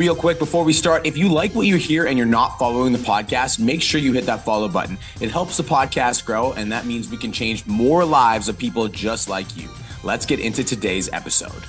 Real 0.00 0.16
quick 0.16 0.38
before 0.38 0.64
we 0.64 0.72
start, 0.72 1.04
if 1.04 1.18
you 1.18 1.30
like 1.30 1.54
what 1.54 1.66
you 1.66 1.76
hear 1.76 2.06
and 2.06 2.16
you're 2.16 2.26
not 2.26 2.58
following 2.58 2.94
the 2.94 2.98
podcast, 3.00 3.58
make 3.58 3.82
sure 3.82 4.00
you 4.00 4.14
hit 4.14 4.24
that 4.24 4.46
follow 4.46 4.66
button. 4.66 4.96
It 5.20 5.30
helps 5.30 5.58
the 5.58 5.62
podcast 5.62 6.24
grow, 6.24 6.54
and 6.54 6.72
that 6.72 6.86
means 6.86 7.10
we 7.10 7.18
can 7.18 7.32
change 7.32 7.66
more 7.66 8.02
lives 8.02 8.48
of 8.48 8.56
people 8.56 8.88
just 8.88 9.28
like 9.28 9.58
you. 9.58 9.68
Let's 10.02 10.24
get 10.24 10.40
into 10.40 10.64
today's 10.64 11.10
episode. 11.12 11.66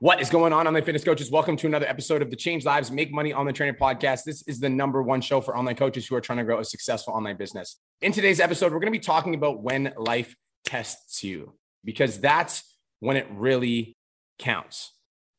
What 0.00 0.20
is 0.20 0.28
going 0.28 0.52
on, 0.52 0.66
online 0.66 0.82
fitness 0.82 1.04
coaches? 1.04 1.30
Welcome 1.30 1.56
to 1.58 1.68
another 1.68 1.86
episode 1.86 2.20
of 2.20 2.30
the 2.30 2.34
Change 2.34 2.64
Lives, 2.64 2.90
Make 2.90 3.12
Money 3.12 3.32
Online 3.32 3.54
Trainer 3.54 3.78
podcast. 3.80 4.24
This 4.24 4.42
is 4.48 4.58
the 4.58 4.70
number 4.70 5.04
one 5.04 5.20
show 5.20 5.40
for 5.40 5.56
online 5.56 5.76
coaches 5.76 6.04
who 6.04 6.16
are 6.16 6.20
trying 6.20 6.38
to 6.38 6.44
grow 6.44 6.58
a 6.58 6.64
successful 6.64 7.14
online 7.14 7.36
business. 7.36 7.78
In 8.00 8.10
today's 8.10 8.40
episode, 8.40 8.72
we're 8.72 8.80
going 8.80 8.92
to 8.92 8.98
be 8.98 9.04
talking 9.04 9.36
about 9.36 9.62
when 9.62 9.94
life 9.96 10.34
tests 10.64 11.22
you, 11.22 11.52
because 11.84 12.18
that's 12.18 12.64
when 12.98 13.16
it 13.16 13.28
really 13.30 13.96
counts. 14.40 14.90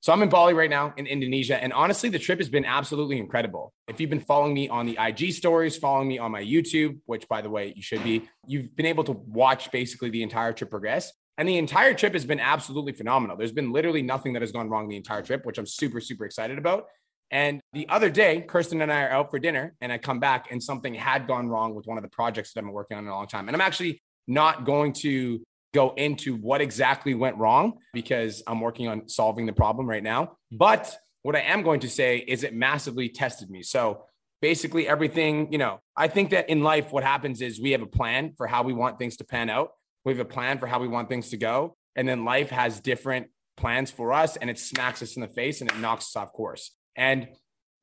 So 0.04 0.12
I'm 0.12 0.22
in 0.22 0.28
Bali 0.28 0.54
right 0.54 0.70
now 0.70 0.94
in 0.98 1.08
Indonesia. 1.08 1.64
And 1.64 1.72
honestly, 1.72 2.10
the 2.10 2.20
trip 2.20 2.40
has 2.40 2.50
been 2.50 2.66
absolutely 2.66 3.20
incredible. 3.20 3.72
If 3.88 4.02
you've 4.02 4.10
been 4.10 4.20
following 4.20 4.54
me 4.54 4.68
on 4.68 4.86
the 4.86 4.98
IG 5.00 5.32
stories, 5.32 5.78
following 5.78 6.10
me 6.10 6.20
on 6.20 6.30
my 6.30 6.44
YouTube, 6.44 7.00
which 7.06 7.26
by 7.30 7.42
the 7.42 7.50
way, 7.50 7.72
you 7.74 7.82
should 7.82 8.04
be, 8.04 8.28
you've 8.46 8.76
been 8.76 8.86
able 8.86 9.06
to 9.06 9.14
watch 9.14 9.72
basically 9.72 10.10
the 10.10 10.22
entire 10.22 10.52
trip 10.52 10.72
progress. 10.72 11.14
And 11.38 11.48
the 11.48 11.58
entire 11.58 11.94
trip 11.94 12.12
has 12.12 12.26
been 12.26 12.42
absolutely 12.42 12.92
phenomenal. 12.92 13.38
There's 13.38 13.54
been 13.54 13.72
literally 13.72 14.02
nothing 14.02 14.34
that 14.34 14.42
has 14.42 14.52
gone 14.52 14.70
wrong 14.70 14.90
the 14.90 14.98
entire 14.98 15.22
trip, 15.22 15.46
which 15.46 15.58
I'm 15.58 15.66
super, 15.66 16.02
super 16.02 16.26
excited 16.26 16.58
about. 16.58 16.88
And 17.32 17.62
the 17.72 17.88
other 17.88 18.10
day, 18.10 18.42
Kirsten 18.42 18.82
and 18.82 18.92
I 18.92 19.04
are 19.04 19.12
out 19.12 19.32
for 19.32 19.40
dinner, 19.40 19.74
and 19.80 19.90
I 19.90 20.00
come 20.00 20.20
back 20.20 20.52
and 20.52 20.62
something 20.62 20.94
had 20.96 21.28
gone 21.28 21.48
wrong 21.48 21.76
with 21.76 21.88
one 21.88 21.98
of 21.98 22.04
the 22.04 22.10
projects 22.10 22.52
that 22.52 22.60
I've 22.60 22.66
been 22.66 22.74
working 22.74 22.98
on 22.98 23.06
in 23.06 23.10
a 23.10 23.16
long 23.16 23.28
time. 23.28 23.48
And 23.48 23.56
I'm 23.56 23.62
actually 23.62 24.02
not 24.28 24.66
going 24.66 24.92
to 24.92 25.42
go 25.74 25.94
into 25.96 26.36
what 26.36 26.62
exactly 26.62 27.16
went 27.16 27.38
wrong 27.38 27.74
because 27.94 28.44
I'm 28.48 28.62
working 28.62 28.88
on 28.88 29.10
solving 29.10 29.46
the 29.46 29.54
problem 29.54 29.90
right 29.90 30.04
now. 30.04 30.38
But 30.52 30.96
what 31.24 31.36
I 31.36 31.42
am 31.42 31.64
going 31.64 31.82
to 31.82 31.90
say 31.90 32.18
is 32.18 32.44
it 32.44 32.54
massively 32.54 33.10
tested 33.10 33.50
me. 33.50 33.64
So 33.64 34.06
basically, 34.42 34.88
everything, 34.88 35.52
you 35.52 35.58
know, 35.58 35.80
I 35.96 36.08
think 36.08 36.30
that 36.30 36.50
in 36.50 36.64
life, 36.64 36.92
what 36.92 37.04
happens 37.04 37.42
is 37.42 37.60
we 37.60 37.72
have 37.72 37.82
a 37.82 37.88
plan 37.88 38.34
for 38.38 38.46
how 38.46 38.64
we 38.64 38.74
want 38.74 39.00
things 39.00 39.18
to 39.18 39.24
pan 39.24 39.50
out, 39.50 39.72
we 40.06 40.12
have 40.12 40.20
a 40.20 40.26
plan 40.26 40.60
for 40.60 40.68
how 40.68 40.80
we 40.80 40.88
want 40.88 41.10
things 41.10 41.30
to 41.30 41.38
go. 41.38 41.76
And 41.96 42.08
then 42.08 42.26
life 42.26 42.50
has 42.50 42.80
different 42.80 43.28
plans 43.56 43.92
for 43.92 44.14
us 44.14 44.36
and 44.36 44.50
it 44.50 44.60
smacks 44.60 45.02
us 45.02 45.16
in 45.16 45.22
the 45.22 45.28
face 45.28 45.62
and 45.62 45.72
it 45.72 45.78
knocks 45.80 46.06
us 46.06 46.16
off 46.16 46.34
course. 46.34 46.72
And 46.96 47.30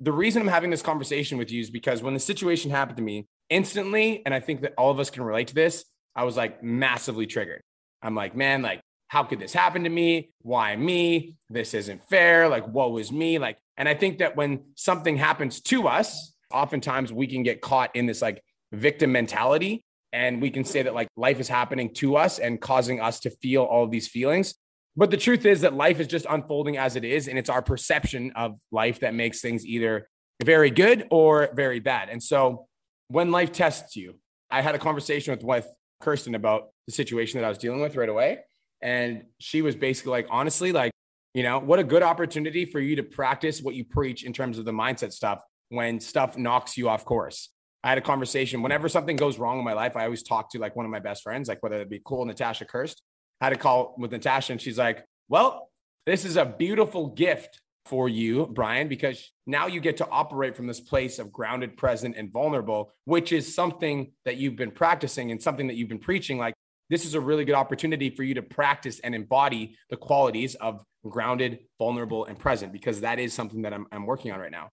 the 0.00 0.12
reason 0.12 0.42
I'm 0.42 0.48
having 0.48 0.70
this 0.70 0.82
conversation 0.82 1.38
with 1.38 1.50
you 1.50 1.60
is 1.60 1.70
because 1.70 2.02
when 2.02 2.14
the 2.14 2.20
situation 2.20 2.70
happened 2.70 2.96
to 2.96 3.02
me 3.02 3.28
instantly, 3.48 4.22
and 4.24 4.34
I 4.34 4.40
think 4.40 4.62
that 4.62 4.74
all 4.76 4.90
of 4.90 4.98
us 4.98 5.10
can 5.10 5.22
relate 5.22 5.48
to 5.48 5.54
this, 5.54 5.84
I 6.14 6.24
was 6.24 6.36
like 6.36 6.62
massively 6.62 7.26
triggered. 7.26 7.62
I'm 8.02 8.14
like, 8.14 8.34
man, 8.34 8.62
like, 8.62 8.80
how 9.08 9.24
could 9.24 9.40
this 9.40 9.52
happen 9.52 9.84
to 9.84 9.90
me? 9.90 10.30
Why 10.42 10.76
me? 10.76 11.36
This 11.48 11.74
isn't 11.74 12.04
fair. 12.08 12.48
Like, 12.48 12.66
what 12.68 12.92
was 12.92 13.10
me? 13.10 13.38
Like, 13.38 13.58
and 13.76 13.88
I 13.88 13.94
think 13.94 14.18
that 14.18 14.36
when 14.36 14.64
something 14.76 15.16
happens 15.16 15.60
to 15.62 15.88
us, 15.88 16.32
oftentimes 16.52 17.12
we 17.12 17.26
can 17.26 17.42
get 17.42 17.60
caught 17.60 17.94
in 17.96 18.06
this 18.06 18.22
like 18.22 18.42
victim 18.72 19.12
mentality. 19.12 19.84
And 20.12 20.40
we 20.42 20.50
can 20.50 20.64
say 20.64 20.82
that 20.82 20.94
like 20.94 21.08
life 21.16 21.40
is 21.40 21.48
happening 21.48 21.94
to 21.94 22.16
us 22.16 22.38
and 22.38 22.60
causing 22.60 23.00
us 23.00 23.20
to 23.20 23.30
feel 23.30 23.62
all 23.62 23.84
of 23.84 23.90
these 23.90 24.08
feelings. 24.08 24.54
But 24.96 25.10
the 25.10 25.16
truth 25.16 25.46
is 25.46 25.60
that 25.60 25.74
life 25.74 26.00
is 26.00 26.08
just 26.08 26.26
unfolding 26.28 26.76
as 26.76 26.96
it 26.96 27.04
is. 27.04 27.28
And 27.28 27.38
it's 27.38 27.50
our 27.50 27.62
perception 27.62 28.32
of 28.34 28.58
life 28.72 29.00
that 29.00 29.14
makes 29.14 29.40
things 29.40 29.64
either 29.64 30.08
very 30.44 30.70
good 30.70 31.06
or 31.10 31.50
very 31.54 31.80
bad. 31.80 32.08
And 32.08 32.22
so 32.22 32.66
when 33.08 33.30
life 33.30 33.52
tests 33.52 33.96
you, 33.96 34.18
I 34.50 34.62
had 34.62 34.74
a 34.74 34.78
conversation 34.78 35.32
with, 35.32 35.44
with 35.44 35.66
Kirsten 36.00 36.34
about 36.34 36.70
the 36.90 36.96
situation 36.96 37.40
that 37.40 37.46
I 37.46 37.48
was 37.48 37.58
dealing 37.58 37.80
with 37.80 37.96
right 37.96 38.08
away. 38.08 38.38
And 38.82 39.24
she 39.38 39.62
was 39.62 39.74
basically 39.74 40.10
like, 40.12 40.26
honestly, 40.30 40.72
like, 40.72 40.92
you 41.34 41.42
know, 41.42 41.58
what 41.58 41.78
a 41.78 41.84
good 41.84 42.02
opportunity 42.02 42.64
for 42.64 42.80
you 42.80 42.96
to 42.96 43.02
practice 43.02 43.62
what 43.62 43.74
you 43.74 43.84
preach 43.84 44.24
in 44.24 44.32
terms 44.32 44.58
of 44.58 44.64
the 44.64 44.72
mindset 44.72 45.12
stuff 45.12 45.40
when 45.68 46.00
stuff 46.00 46.36
knocks 46.36 46.76
you 46.76 46.88
off 46.88 47.04
course. 47.04 47.50
I 47.84 47.88
had 47.90 47.98
a 47.98 48.02
conversation 48.02 48.62
whenever 48.62 48.88
something 48.88 49.16
goes 49.16 49.38
wrong 49.38 49.58
in 49.58 49.64
my 49.64 49.72
life. 49.72 49.96
I 49.96 50.04
always 50.04 50.22
talk 50.22 50.50
to 50.52 50.58
like 50.58 50.76
one 50.76 50.84
of 50.84 50.90
my 50.90 50.98
best 50.98 51.22
friends, 51.22 51.48
like 51.48 51.62
whether 51.62 51.80
it 51.80 51.88
be 51.88 52.00
cool 52.04 52.24
Natasha 52.24 52.64
Kirst. 52.64 52.96
I 53.40 53.46
had 53.46 53.52
a 53.52 53.56
call 53.56 53.94
with 53.96 54.12
Natasha 54.12 54.52
and 54.52 54.60
she's 54.60 54.76
like, 54.76 55.04
well, 55.28 55.70
this 56.04 56.24
is 56.24 56.36
a 56.36 56.44
beautiful 56.44 57.08
gift 57.08 57.60
for 57.86 58.08
you, 58.08 58.46
Brian, 58.46 58.88
because 58.88 59.32
now 59.46 59.66
you 59.66 59.80
get 59.80 59.96
to 59.98 60.08
operate 60.08 60.56
from 60.56 60.66
this 60.66 60.80
place 60.80 61.18
of 61.18 61.32
grounded, 61.32 61.76
present, 61.76 62.16
and 62.16 62.30
vulnerable, 62.32 62.92
which 63.04 63.32
is 63.32 63.54
something 63.54 64.12
that 64.24 64.36
you've 64.36 64.56
been 64.56 64.70
practicing 64.70 65.30
and 65.30 65.42
something 65.42 65.66
that 65.68 65.76
you've 65.76 65.88
been 65.88 65.98
preaching. 65.98 66.38
Like, 66.38 66.54
this 66.90 67.06
is 67.06 67.14
a 67.14 67.20
really 67.20 67.44
good 67.44 67.54
opportunity 67.54 68.10
for 68.10 68.22
you 68.22 68.34
to 68.34 68.42
practice 68.42 69.00
and 69.00 69.14
embody 69.14 69.76
the 69.88 69.96
qualities 69.96 70.54
of 70.56 70.84
grounded, 71.08 71.60
vulnerable, 71.78 72.26
and 72.26 72.38
present, 72.38 72.72
because 72.72 73.00
that 73.00 73.18
is 73.18 73.32
something 73.32 73.62
that 73.62 73.72
I'm, 73.72 73.86
I'm 73.90 74.04
working 74.04 74.32
on 74.32 74.40
right 74.40 74.50
now. 74.50 74.68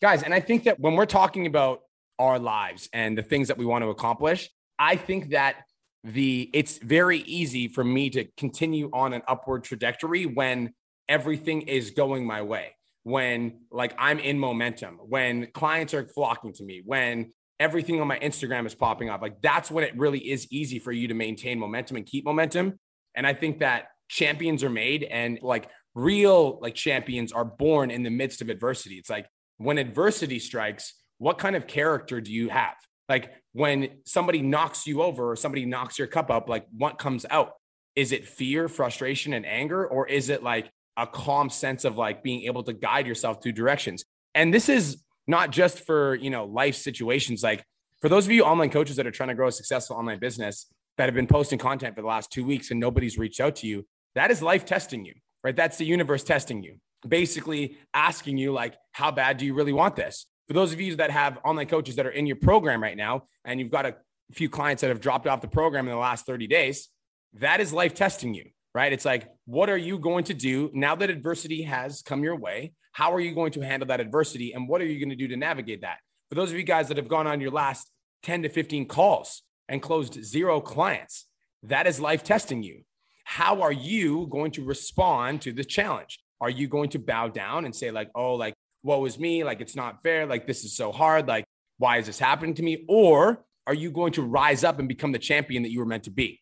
Guys, 0.00 0.22
and 0.22 0.32
I 0.32 0.40
think 0.40 0.64
that 0.64 0.78
when 0.78 0.94
we're 0.94 1.06
talking 1.06 1.46
about 1.46 1.80
our 2.18 2.38
lives 2.38 2.88
and 2.92 3.18
the 3.18 3.22
things 3.22 3.48
that 3.48 3.58
we 3.58 3.64
want 3.64 3.82
to 3.82 3.88
accomplish, 3.88 4.48
I 4.78 4.96
think 4.96 5.30
that 5.30 5.56
the 6.04 6.50
it's 6.52 6.78
very 6.78 7.18
easy 7.18 7.68
for 7.68 7.82
me 7.82 8.10
to 8.10 8.24
continue 8.36 8.90
on 8.92 9.12
an 9.12 9.22
upward 9.26 9.64
trajectory 9.64 10.26
when 10.26 10.74
everything 11.08 11.62
is 11.62 11.90
going 11.90 12.26
my 12.26 12.42
way 12.42 12.72
when 13.04 13.60
like 13.70 13.94
I'm 13.98 14.18
in 14.18 14.38
momentum, 14.38 14.98
when 15.02 15.48
clients 15.52 15.94
are 15.94 16.06
flocking 16.06 16.52
to 16.54 16.64
me, 16.64 16.82
when 16.84 17.32
everything 17.62 18.00
on 18.00 18.06
my 18.06 18.18
Instagram 18.18 18.66
is 18.66 18.74
popping 18.74 19.08
up. 19.08 19.22
Like 19.22 19.40
that's 19.40 19.70
when 19.70 19.84
it 19.84 19.96
really 19.96 20.18
is 20.18 20.46
easy 20.50 20.78
for 20.78 20.92
you 20.92 21.08
to 21.08 21.14
maintain 21.14 21.58
momentum 21.58 21.96
and 21.96 22.04
keep 22.04 22.24
momentum. 22.24 22.78
And 23.14 23.26
I 23.26 23.34
think 23.34 23.60
that 23.60 23.86
champions 24.08 24.62
are 24.62 24.70
made 24.70 25.04
and 25.04 25.38
like 25.40 25.68
real 25.94 26.58
like 26.60 26.74
champions 26.74 27.32
are 27.32 27.44
born 27.44 27.90
in 27.90 28.02
the 28.02 28.10
midst 28.10 28.42
of 28.42 28.48
adversity. 28.48 28.96
It's 28.96 29.08
like 29.08 29.26
when 29.58 29.78
adversity 29.78 30.38
strikes, 30.38 30.94
what 31.18 31.38
kind 31.38 31.56
of 31.56 31.66
character 31.66 32.20
do 32.20 32.32
you 32.32 32.48
have? 32.48 32.74
Like 33.08 33.30
when 33.52 33.88
somebody 34.04 34.42
knocks 34.42 34.86
you 34.86 35.02
over 35.02 35.30
or 35.30 35.36
somebody 35.36 35.64
knocks 35.64 35.98
your 35.98 36.08
cup 36.08 36.30
up, 36.30 36.48
like 36.48 36.66
what 36.76 36.98
comes 36.98 37.24
out? 37.30 37.52
Is 37.94 38.12
it 38.12 38.26
fear, 38.26 38.68
frustration, 38.68 39.32
and 39.34 39.46
anger? 39.46 39.86
Or 39.86 40.06
is 40.08 40.30
it 40.30 40.42
like 40.42 40.70
a 40.96 41.06
calm 41.06 41.50
sense 41.50 41.84
of 41.84 41.96
like 41.96 42.22
being 42.22 42.42
able 42.42 42.62
to 42.64 42.72
guide 42.72 43.06
yourself 43.06 43.42
through 43.42 43.52
directions. 43.52 44.04
And 44.34 44.52
this 44.52 44.68
is 44.68 45.02
not 45.26 45.50
just 45.50 45.80
for, 45.80 46.14
you 46.14 46.30
know, 46.30 46.44
life 46.44 46.74
situations. 46.74 47.42
Like 47.42 47.64
for 48.00 48.08
those 48.08 48.26
of 48.26 48.32
you 48.32 48.44
online 48.44 48.70
coaches 48.70 48.96
that 48.96 49.06
are 49.06 49.12
trying 49.12 49.28
to 49.28 49.34
grow 49.34 49.48
a 49.48 49.52
successful 49.52 49.96
online 49.96 50.18
business 50.18 50.66
that 50.98 51.04
have 51.04 51.14
been 51.14 51.26
posting 51.26 51.58
content 51.58 51.94
for 51.94 52.02
the 52.02 52.08
last 52.08 52.30
two 52.30 52.44
weeks 52.44 52.70
and 52.70 52.80
nobody's 52.80 53.18
reached 53.18 53.40
out 53.40 53.56
to 53.56 53.66
you, 53.66 53.86
that 54.14 54.30
is 54.30 54.42
life 54.42 54.64
testing 54.64 55.04
you, 55.04 55.14
right? 55.42 55.56
That's 55.56 55.78
the 55.78 55.86
universe 55.86 56.24
testing 56.24 56.62
you, 56.62 56.76
basically 57.06 57.78
asking 57.94 58.38
you, 58.38 58.52
like, 58.52 58.74
how 58.92 59.10
bad 59.10 59.38
do 59.38 59.46
you 59.46 59.54
really 59.54 59.72
want 59.72 59.96
this? 59.96 60.26
For 60.48 60.54
those 60.54 60.72
of 60.72 60.80
you 60.80 60.96
that 60.96 61.10
have 61.10 61.38
online 61.44 61.66
coaches 61.66 61.96
that 61.96 62.06
are 62.06 62.10
in 62.10 62.26
your 62.26 62.36
program 62.36 62.82
right 62.82 62.96
now, 62.96 63.22
and 63.44 63.58
you've 63.58 63.70
got 63.70 63.86
a 63.86 63.96
few 64.32 64.50
clients 64.50 64.82
that 64.82 64.88
have 64.88 65.00
dropped 65.00 65.26
off 65.26 65.40
the 65.40 65.48
program 65.48 65.86
in 65.86 65.92
the 65.92 65.98
last 65.98 66.26
30 66.26 66.46
days, 66.46 66.88
that 67.34 67.60
is 67.60 67.72
life 67.72 67.94
testing 67.94 68.34
you 68.34 68.50
right? 68.74 68.92
It's 68.92 69.04
like, 69.04 69.28
what 69.44 69.68
are 69.68 69.76
you 69.76 69.98
going 69.98 70.24
to 70.24 70.34
do 70.34 70.70
now 70.72 70.94
that 70.96 71.10
adversity 71.10 71.62
has 71.62 72.02
come 72.02 72.22
your 72.22 72.36
way? 72.36 72.72
How 72.92 73.12
are 73.12 73.20
you 73.20 73.34
going 73.34 73.52
to 73.52 73.60
handle 73.60 73.86
that 73.88 74.00
adversity? 74.00 74.52
And 74.52 74.68
what 74.68 74.80
are 74.80 74.86
you 74.86 74.98
going 74.98 75.10
to 75.10 75.16
do 75.16 75.28
to 75.28 75.36
navigate 75.36 75.82
that? 75.82 75.98
For 76.28 76.34
those 76.34 76.50
of 76.50 76.56
you 76.56 76.64
guys 76.64 76.88
that 76.88 76.96
have 76.96 77.08
gone 77.08 77.26
on 77.26 77.40
your 77.40 77.50
last 77.50 77.90
10 78.22 78.42
to 78.42 78.48
15 78.48 78.86
calls 78.86 79.42
and 79.68 79.82
closed 79.82 80.22
zero 80.24 80.60
clients, 80.60 81.26
that 81.62 81.86
is 81.86 82.00
life 82.00 82.24
testing 82.24 82.62
you. 82.62 82.82
How 83.24 83.62
are 83.62 83.72
you 83.72 84.26
going 84.30 84.50
to 84.52 84.64
respond 84.64 85.42
to 85.42 85.52
the 85.52 85.64
challenge? 85.64 86.18
Are 86.40 86.50
you 86.50 86.66
going 86.66 86.90
to 86.90 86.98
bow 86.98 87.28
down 87.28 87.64
and 87.64 87.74
say, 87.74 87.90
like, 87.90 88.10
oh, 88.14 88.34
like, 88.34 88.54
what 88.82 89.00
was 89.00 89.18
me? 89.18 89.44
Like, 89.44 89.60
it's 89.60 89.76
not 89.76 90.02
fair. 90.02 90.26
Like, 90.26 90.46
this 90.46 90.64
is 90.64 90.76
so 90.76 90.90
hard. 90.90 91.28
Like, 91.28 91.44
why 91.78 91.98
is 91.98 92.06
this 92.06 92.18
happening 92.18 92.54
to 92.54 92.62
me? 92.62 92.84
Or 92.88 93.44
are 93.66 93.74
you 93.74 93.90
going 93.90 94.12
to 94.14 94.22
rise 94.22 94.64
up 94.64 94.78
and 94.78 94.88
become 94.88 95.12
the 95.12 95.18
champion 95.18 95.62
that 95.62 95.70
you 95.70 95.78
were 95.78 95.86
meant 95.86 96.04
to 96.04 96.10
be? 96.10 96.41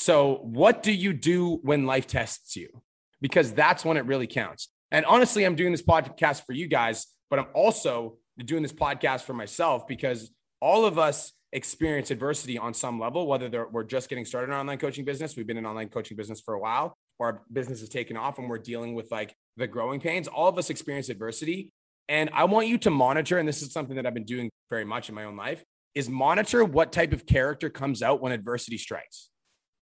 So, 0.00 0.36
what 0.36 0.82
do 0.82 0.92
you 0.92 1.12
do 1.12 1.56
when 1.56 1.84
life 1.84 2.06
tests 2.06 2.56
you? 2.56 2.80
Because 3.20 3.52
that's 3.52 3.84
when 3.84 3.98
it 3.98 4.06
really 4.06 4.26
counts. 4.26 4.70
And 4.90 5.04
honestly, 5.04 5.44
I'm 5.44 5.56
doing 5.56 5.72
this 5.72 5.82
podcast 5.82 6.46
for 6.46 6.54
you 6.54 6.68
guys, 6.68 7.06
but 7.28 7.38
I'm 7.38 7.48
also 7.52 8.16
doing 8.42 8.62
this 8.62 8.72
podcast 8.72 9.24
for 9.24 9.34
myself 9.34 9.86
because 9.86 10.30
all 10.58 10.86
of 10.86 10.98
us 10.98 11.32
experience 11.52 12.10
adversity 12.10 12.56
on 12.56 12.72
some 12.72 12.98
level, 12.98 13.26
whether 13.26 13.68
we're 13.68 13.84
just 13.84 14.08
getting 14.08 14.24
started 14.24 14.50
in 14.50 14.58
online 14.58 14.78
coaching 14.78 15.04
business, 15.04 15.36
we've 15.36 15.46
been 15.46 15.58
in 15.58 15.66
online 15.66 15.90
coaching 15.90 16.16
business 16.16 16.40
for 16.40 16.54
a 16.54 16.58
while, 16.58 16.96
or 17.18 17.26
our 17.26 17.42
business 17.52 17.82
is 17.82 17.90
taken 17.90 18.16
off 18.16 18.38
and 18.38 18.48
we're 18.48 18.56
dealing 18.56 18.94
with 18.94 19.12
like 19.12 19.36
the 19.58 19.66
growing 19.66 20.00
pains. 20.00 20.28
All 20.28 20.48
of 20.48 20.56
us 20.56 20.70
experience 20.70 21.10
adversity. 21.10 21.74
And 22.08 22.30
I 22.32 22.44
want 22.44 22.68
you 22.68 22.78
to 22.78 22.90
monitor, 22.90 23.36
and 23.36 23.46
this 23.46 23.60
is 23.60 23.70
something 23.70 23.96
that 23.96 24.06
I've 24.06 24.14
been 24.14 24.24
doing 24.24 24.48
very 24.70 24.86
much 24.86 25.10
in 25.10 25.14
my 25.14 25.24
own 25.24 25.36
life, 25.36 25.62
is 25.94 26.08
monitor 26.08 26.64
what 26.64 26.90
type 26.90 27.12
of 27.12 27.26
character 27.26 27.68
comes 27.68 28.02
out 28.02 28.22
when 28.22 28.32
adversity 28.32 28.78
strikes. 28.78 29.28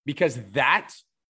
Because 0.05 0.39
that 0.53 0.93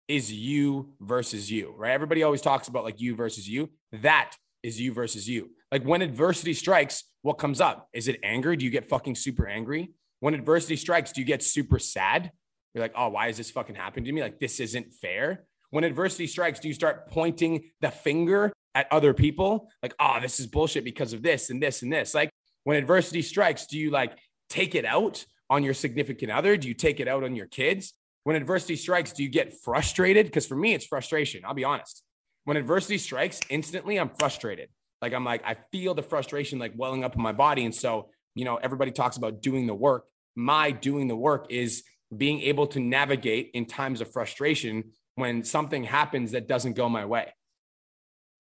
is 0.08 0.32
you 0.32 0.92
versus 1.00 1.50
you, 1.50 1.74
right? 1.76 1.92
Everybody 1.92 2.22
always 2.22 2.42
talks 2.42 2.68
about 2.68 2.84
like 2.84 3.00
you 3.00 3.14
versus 3.14 3.48
you. 3.48 3.70
That 3.92 4.32
is 4.62 4.80
you 4.80 4.92
versus 4.92 5.28
you. 5.28 5.50
Like 5.72 5.84
when 5.84 6.02
adversity 6.02 6.54
strikes, 6.54 7.04
what 7.22 7.34
comes 7.34 7.60
up? 7.60 7.88
Is 7.92 8.08
it 8.08 8.20
anger? 8.22 8.54
Do 8.56 8.64
you 8.64 8.70
get 8.70 8.88
fucking 8.88 9.14
super 9.14 9.46
angry? 9.46 9.92
When 10.20 10.34
adversity 10.34 10.76
strikes, 10.76 11.12
do 11.12 11.20
you 11.20 11.26
get 11.26 11.42
super 11.42 11.78
sad? 11.78 12.30
You're 12.74 12.82
like, 12.82 12.94
oh, 12.96 13.10
why 13.10 13.28
is 13.28 13.36
this 13.36 13.50
fucking 13.50 13.76
happening 13.76 14.04
to 14.06 14.12
me? 14.12 14.22
Like, 14.22 14.40
this 14.40 14.58
isn't 14.60 14.92
fair. 14.94 15.44
When 15.70 15.84
adversity 15.84 16.26
strikes, 16.26 16.60
do 16.60 16.68
you 16.68 16.74
start 16.74 17.08
pointing 17.10 17.70
the 17.80 17.90
finger 17.90 18.52
at 18.74 18.86
other 18.90 19.14
people? 19.14 19.68
Like, 19.82 19.94
oh, 20.00 20.18
this 20.20 20.40
is 20.40 20.46
bullshit 20.46 20.84
because 20.84 21.12
of 21.12 21.22
this 21.22 21.50
and 21.50 21.62
this 21.62 21.82
and 21.82 21.92
this. 21.92 22.14
Like, 22.14 22.30
when 22.64 22.76
adversity 22.76 23.22
strikes, 23.22 23.66
do 23.66 23.78
you 23.78 23.90
like 23.90 24.18
take 24.48 24.74
it 24.74 24.84
out 24.84 25.24
on 25.50 25.62
your 25.62 25.74
significant 25.74 26.30
other? 26.30 26.56
Do 26.56 26.68
you 26.68 26.74
take 26.74 27.00
it 27.00 27.08
out 27.08 27.22
on 27.22 27.36
your 27.36 27.46
kids? 27.46 27.92
When 28.24 28.36
adversity 28.36 28.76
strikes, 28.76 29.12
do 29.12 29.22
you 29.22 29.28
get 29.28 29.52
frustrated? 29.62 30.26
Because 30.26 30.46
for 30.46 30.56
me, 30.56 30.74
it's 30.74 30.86
frustration. 30.86 31.44
I'll 31.44 31.54
be 31.54 31.64
honest. 31.64 32.02
When 32.44 32.56
adversity 32.56 32.98
strikes, 32.98 33.40
instantly 33.48 33.98
I'm 33.98 34.10
frustrated. 34.18 34.70
Like 35.00 35.12
I'm 35.12 35.24
like, 35.24 35.44
I 35.46 35.56
feel 35.70 35.94
the 35.94 36.02
frustration 36.02 36.58
like 36.58 36.72
welling 36.74 37.04
up 37.04 37.14
in 37.14 37.22
my 37.22 37.32
body. 37.32 37.64
And 37.64 37.74
so, 37.74 38.08
you 38.34 38.46
know, 38.46 38.56
everybody 38.56 38.90
talks 38.90 39.18
about 39.18 39.42
doing 39.42 39.66
the 39.66 39.74
work. 39.74 40.04
My 40.34 40.70
doing 40.70 41.06
the 41.06 41.16
work 41.16 41.46
is 41.50 41.84
being 42.16 42.40
able 42.40 42.66
to 42.68 42.80
navigate 42.80 43.50
in 43.54 43.66
times 43.66 44.00
of 44.00 44.10
frustration 44.10 44.92
when 45.16 45.44
something 45.44 45.84
happens 45.84 46.32
that 46.32 46.48
doesn't 46.48 46.74
go 46.74 46.88
my 46.88 47.04
way. 47.04 47.32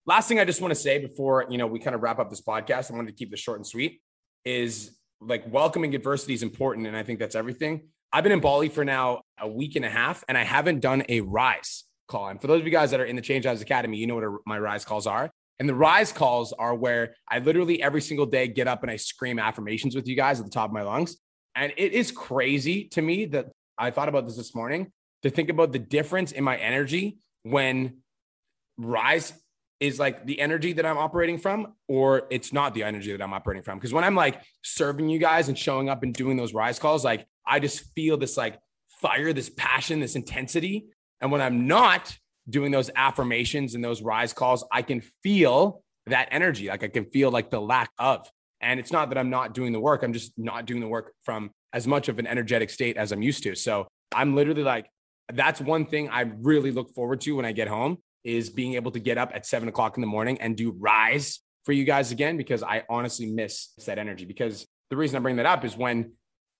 Last 0.06 0.28
thing 0.28 0.38
I 0.38 0.44
just 0.44 0.60
want 0.60 0.72
to 0.72 0.80
say 0.80 0.98
before, 0.98 1.46
you 1.48 1.58
know, 1.58 1.66
we 1.66 1.78
kind 1.78 1.94
of 1.94 2.02
wrap 2.02 2.18
up 2.18 2.30
this 2.30 2.42
podcast, 2.42 2.90
I 2.90 2.94
wanted 2.94 3.08
to 3.08 3.16
keep 3.16 3.30
this 3.30 3.40
short 3.40 3.58
and 3.58 3.66
sweet 3.66 4.00
is 4.44 4.98
like 5.20 5.50
welcoming 5.50 5.94
adversity 5.94 6.34
is 6.34 6.42
important. 6.42 6.86
And 6.86 6.96
I 6.96 7.02
think 7.02 7.18
that's 7.18 7.34
everything. 7.34 7.88
I've 8.14 8.22
been 8.22 8.30
in 8.30 8.38
Bali 8.38 8.68
for 8.68 8.84
now 8.84 9.22
a 9.40 9.48
week 9.48 9.74
and 9.74 9.84
a 9.84 9.90
half, 9.90 10.22
and 10.28 10.38
I 10.38 10.44
haven't 10.44 10.78
done 10.78 11.02
a 11.08 11.20
rise 11.22 11.82
call. 12.06 12.28
And 12.28 12.40
for 12.40 12.46
those 12.46 12.60
of 12.60 12.64
you 12.64 12.70
guys 12.70 12.92
that 12.92 13.00
are 13.00 13.04
in 13.04 13.16
the 13.16 13.22
Change 13.22 13.44
Lives 13.44 13.60
Academy, 13.60 13.96
you 13.96 14.06
know 14.06 14.14
what 14.14 14.40
my 14.46 14.56
rise 14.56 14.84
calls 14.84 15.08
are. 15.08 15.32
And 15.58 15.68
the 15.68 15.74
rise 15.74 16.12
calls 16.12 16.52
are 16.52 16.76
where 16.76 17.16
I 17.28 17.40
literally 17.40 17.82
every 17.82 18.00
single 18.00 18.26
day 18.26 18.46
get 18.46 18.68
up 18.68 18.82
and 18.82 18.90
I 18.90 18.98
scream 18.98 19.40
affirmations 19.40 19.96
with 19.96 20.06
you 20.06 20.14
guys 20.14 20.38
at 20.38 20.46
the 20.46 20.52
top 20.52 20.70
of 20.70 20.72
my 20.72 20.82
lungs. 20.82 21.16
And 21.56 21.72
it 21.76 21.90
is 21.90 22.12
crazy 22.12 22.84
to 22.90 23.02
me 23.02 23.24
that 23.26 23.48
I 23.76 23.90
thought 23.90 24.08
about 24.08 24.26
this 24.26 24.36
this 24.36 24.54
morning 24.54 24.92
to 25.24 25.30
think 25.30 25.50
about 25.50 25.72
the 25.72 25.80
difference 25.80 26.30
in 26.30 26.44
my 26.44 26.56
energy 26.56 27.18
when 27.42 27.96
rise 28.78 29.32
is 29.80 29.98
like 29.98 30.24
the 30.24 30.38
energy 30.38 30.72
that 30.74 30.86
I'm 30.86 30.98
operating 30.98 31.38
from, 31.38 31.74
or 31.88 32.28
it's 32.30 32.52
not 32.52 32.74
the 32.74 32.84
energy 32.84 33.10
that 33.10 33.20
I'm 33.20 33.34
operating 33.34 33.64
from. 33.64 33.78
Because 33.78 33.92
when 33.92 34.04
I'm 34.04 34.14
like 34.14 34.40
serving 34.62 35.08
you 35.08 35.18
guys 35.18 35.48
and 35.48 35.58
showing 35.58 35.88
up 35.88 36.04
and 36.04 36.14
doing 36.14 36.36
those 36.36 36.54
rise 36.54 36.78
calls, 36.78 37.04
like 37.04 37.26
I 37.46 37.60
just 37.60 37.92
feel 37.94 38.16
this 38.16 38.36
like 38.36 38.58
fire, 39.00 39.32
this 39.32 39.50
passion, 39.50 40.00
this 40.00 40.16
intensity. 40.16 40.86
And 41.20 41.30
when 41.30 41.40
I'm 41.40 41.66
not 41.66 42.16
doing 42.48 42.70
those 42.70 42.90
affirmations 42.94 43.74
and 43.74 43.84
those 43.84 44.02
rise 44.02 44.32
calls, 44.32 44.64
I 44.70 44.82
can 44.82 45.02
feel 45.22 45.82
that 46.06 46.28
energy. 46.30 46.68
Like 46.68 46.82
I 46.82 46.88
can 46.88 47.06
feel 47.06 47.30
like 47.30 47.50
the 47.50 47.60
lack 47.60 47.90
of. 47.98 48.28
And 48.60 48.80
it's 48.80 48.92
not 48.92 49.10
that 49.10 49.18
I'm 49.18 49.30
not 49.30 49.54
doing 49.54 49.72
the 49.72 49.80
work, 49.80 50.02
I'm 50.02 50.12
just 50.12 50.32
not 50.38 50.66
doing 50.66 50.80
the 50.80 50.88
work 50.88 51.12
from 51.22 51.50
as 51.72 51.86
much 51.86 52.08
of 52.08 52.18
an 52.18 52.26
energetic 52.26 52.70
state 52.70 52.96
as 52.96 53.12
I'm 53.12 53.20
used 53.20 53.42
to. 53.42 53.54
So 53.54 53.86
I'm 54.14 54.34
literally 54.34 54.62
like, 54.62 54.86
that's 55.32 55.60
one 55.60 55.86
thing 55.86 56.08
I 56.08 56.20
really 56.20 56.70
look 56.70 56.94
forward 56.94 57.20
to 57.22 57.36
when 57.36 57.44
I 57.44 57.52
get 57.52 57.68
home 57.68 57.98
is 58.22 58.48
being 58.48 58.74
able 58.74 58.90
to 58.92 59.00
get 59.00 59.18
up 59.18 59.32
at 59.34 59.44
seven 59.44 59.68
o'clock 59.68 59.96
in 59.96 60.00
the 60.00 60.06
morning 60.06 60.40
and 60.40 60.56
do 60.56 60.70
rise 60.70 61.40
for 61.64 61.72
you 61.72 61.84
guys 61.84 62.12
again, 62.12 62.36
because 62.36 62.62
I 62.62 62.84
honestly 62.88 63.26
miss 63.26 63.68
that 63.86 63.98
energy. 63.98 64.24
Because 64.24 64.66
the 64.90 64.96
reason 64.96 65.16
I 65.16 65.20
bring 65.20 65.36
that 65.36 65.46
up 65.46 65.64
is 65.64 65.76
when 65.76 66.12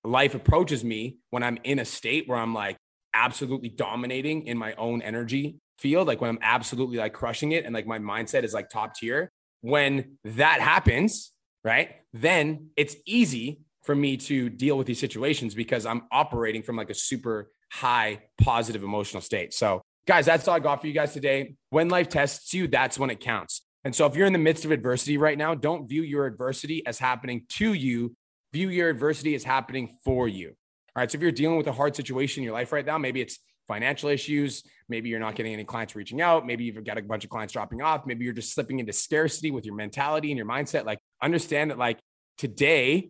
life 0.05 0.35
approaches 0.35 0.83
me 0.83 1.17
when 1.29 1.43
I'm 1.43 1.57
in 1.63 1.79
a 1.79 1.85
state 1.85 2.27
where 2.27 2.37
I'm 2.37 2.53
like 2.53 2.77
absolutely 3.13 3.69
dominating 3.69 4.47
in 4.47 4.57
my 4.57 4.73
own 4.73 5.01
energy 5.01 5.57
field, 5.79 6.07
like 6.07 6.21
when 6.21 6.29
I'm 6.29 6.39
absolutely 6.41 6.97
like 6.97 7.13
crushing 7.13 7.51
it 7.51 7.65
and 7.65 7.73
like 7.73 7.87
my 7.87 7.99
mindset 7.99 8.43
is 8.43 8.53
like 8.53 8.69
top 8.69 8.95
tier. 8.95 9.31
When 9.61 10.17
that 10.23 10.61
happens, 10.61 11.31
right, 11.63 11.89
then 12.13 12.69
it's 12.77 12.95
easy 13.05 13.61
for 13.83 13.95
me 13.95 14.17
to 14.17 14.49
deal 14.49 14.77
with 14.77 14.87
these 14.87 14.99
situations 14.99 15.55
because 15.55 15.85
I'm 15.85 16.03
operating 16.11 16.63
from 16.63 16.75
like 16.75 16.89
a 16.89 16.95
super 16.95 17.51
high 17.71 18.23
positive 18.41 18.83
emotional 18.83 19.21
state. 19.21 19.53
So, 19.53 19.81
guys, 20.07 20.25
that's 20.25 20.47
all 20.47 20.55
I 20.55 20.59
got 20.59 20.81
for 20.81 20.87
you 20.87 20.93
guys 20.93 21.13
today. 21.13 21.55
When 21.69 21.89
life 21.89 22.09
tests 22.09 22.53
you, 22.53 22.67
that's 22.67 22.97
when 22.97 23.09
it 23.09 23.19
counts. 23.19 23.61
And 23.83 23.95
so, 23.95 24.05
if 24.07 24.15
you're 24.15 24.27
in 24.27 24.33
the 24.33 24.39
midst 24.39 24.65
of 24.65 24.71
adversity 24.71 25.17
right 25.17 25.37
now, 25.37 25.53
don't 25.53 25.87
view 25.87 26.01
your 26.01 26.25
adversity 26.25 26.85
as 26.87 26.99
happening 26.99 27.45
to 27.49 27.73
you, 27.73 28.15
view 28.55 28.69
your 28.69 28.89
adversity 28.89 29.35
as 29.35 29.43
happening 29.43 29.89
for 30.05 30.29
you. 30.29 30.47
All 30.95 31.01
right. 31.01 31.11
So 31.11 31.17
if 31.17 31.21
you're 31.21 31.33
dealing 31.33 31.57
with 31.57 31.67
a 31.67 31.73
hard 31.73 31.93
situation 31.93 32.39
in 32.39 32.45
your 32.45 32.53
life 32.53 32.71
right 32.71 32.85
now, 32.85 32.97
maybe 32.97 33.19
it's 33.19 33.39
financial 33.67 34.07
issues, 34.09 34.63
maybe 34.87 35.09
you're 35.09 35.19
not 35.19 35.35
getting 35.35 35.51
any 35.53 35.65
clients 35.65 35.93
reaching 35.93 36.21
out, 36.21 36.45
maybe 36.45 36.63
you've 36.63 36.81
got 36.85 36.97
a 36.97 37.01
bunch 37.01 37.25
of 37.25 37.29
clients 37.29 37.51
dropping 37.51 37.81
off, 37.81 38.05
maybe 38.05 38.23
you're 38.23 38.33
just 38.33 38.53
slipping 38.53 38.79
into 38.79 38.93
scarcity 38.93 39.51
with 39.51 39.65
your 39.65 39.75
mentality 39.75 40.31
and 40.31 40.37
your 40.37 40.47
mindset. 40.47 40.85
Like, 40.85 40.99
understand 41.21 41.71
that, 41.71 41.77
like, 41.77 41.99
today 42.37 43.09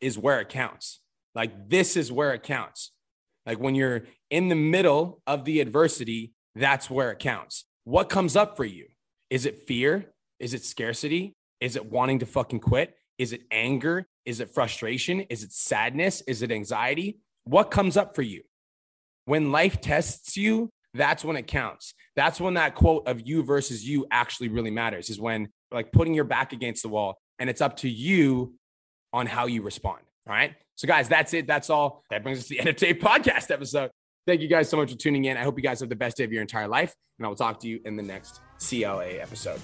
is 0.00 0.16
where 0.16 0.40
it 0.40 0.48
counts. 0.48 1.00
Like, 1.34 1.68
this 1.68 1.94
is 1.94 2.10
where 2.10 2.32
it 2.32 2.42
counts. 2.42 2.92
Like, 3.44 3.58
when 3.58 3.74
you're 3.74 4.04
in 4.30 4.48
the 4.48 4.54
middle 4.54 5.20
of 5.26 5.44
the 5.44 5.60
adversity, 5.60 6.32
that's 6.54 6.88
where 6.88 7.10
it 7.10 7.18
counts. 7.18 7.66
What 7.84 8.08
comes 8.08 8.34
up 8.34 8.56
for 8.56 8.64
you? 8.64 8.86
Is 9.28 9.44
it 9.44 9.66
fear? 9.66 10.14
Is 10.38 10.54
it 10.54 10.64
scarcity? 10.64 11.34
Is 11.60 11.76
it 11.76 11.84
wanting 11.84 12.20
to 12.20 12.26
fucking 12.26 12.60
quit? 12.60 12.94
Is 13.18 13.32
it 13.32 13.42
anger? 13.50 14.06
Is 14.24 14.40
it 14.40 14.50
frustration? 14.50 15.20
Is 15.22 15.42
it 15.42 15.52
sadness? 15.52 16.22
Is 16.22 16.42
it 16.42 16.50
anxiety? 16.50 17.18
What 17.44 17.70
comes 17.70 17.96
up 17.96 18.14
for 18.14 18.22
you? 18.22 18.42
When 19.26 19.52
life 19.52 19.80
tests 19.80 20.36
you, 20.36 20.70
that's 20.94 21.24
when 21.24 21.36
it 21.36 21.46
counts. 21.46 21.94
That's 22.16 22.40
when 22.40 22.54
that 22.54 22.74
quote 22.74 23.06
of 23.08 23.26
you 23.26 23.42
versus 23.42 23.86
you 23.86 24.06
actually 24.10 24.48
really 24.48 24.70
matters, 24.70 25.10
is 25.10 25.20
when 25.20 25.48
like 25.70 25.92
putting 25.92 26.14
your 26.14 26.24
back 26.24 26.52
against 26.52 26.82
the 26.82 26.88
wall 26.88 27.18
and 27.38 27.50
it's 27.50 27.60
up 27.60 27.76
to 27.78 27.88
you 27.88 28.54
on 29.12 29.26
how 29.26 29.46
you 29.46 29.62
respond. 29.62 30.00
All 30.26 30.34
right. 30.34 30.54
So, 30.76 30.88
guys, 30.88 31.08
that's 31.08 31.34
it. 31.34 31.46
That's 31.46 31.70
all. 31.70 32.02
That 32.10 32.22
brings 32.22 32.38
us 32.38 32.44
to 32.44 32.50
the 32.50 32.60
end 32.60 32.68
of 32.68 32.76
today's 32.76 33.02
podcast 33.02 33.50
episode. 33.50 33.90
Thank 34.26 34.40
you 34.40 34.48
guys 34.48 34.68
so 34.68 34.76
much 34.76 34.90
for 34.90 34.96
tuning 34.96 35.26
in. 35.26 35.36
I 35.36 35.42
hope 35.42 35.58
you 35.58 35.62
guys 35.62 35.80
have 35.80 35.88
the 35.88 35.96
best 35.96 36.16
day 36.16 36.24
of 36.24 36.32
your 36.32 36.42
entire 36.42 36.68
life, 36.68 36.94
and 37.18 37.26
I 37.26 37.28
will 37.28 37.36
talk 37.36 37.60
to 37.60 37.68
you 37.68 37.80
in 37.84 37.96
the 37.96 38.02
next 38.02 38.40
CLA 38.58 39.20
episode. 39.20 39.60